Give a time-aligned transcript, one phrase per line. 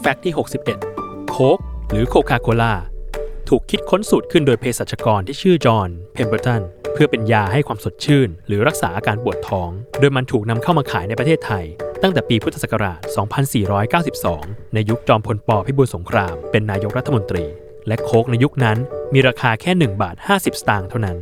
[0.00, 0.34] Fact ที่
[0.86, 1.58] 61 โค้ก
[1.90, 2.74] หรือโคคาโคลา
[3.48, 6.62] ถูกคิดค้นสูตรขึ้นโดยเภสัชกรที่ชื่อจอห์น เพมเบอร์ตัน
[6.92, 11.64] เพื่อเป็นยาให้ความสดชื่น หรือรักษาอาการปวดท้อง โดยมันถูกนำเข้ามาขายในประเทศไทย
[12.02, 13.00] ตั้งแต่ปีพุทธศักราช
[14.26, 15.50] 2492 ในยุคจอมพล ป.
[15.66, 17.44] พิบูลสงคราม เป็นนายกรัฐมนตรี
[17.88, 18.78] และโค้กในยุคนั้น
[19.14, 21.16] มีราคาแค่ 1 บาท 50 สตางค์เท่านั้น